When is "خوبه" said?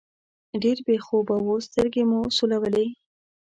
1.05-1.35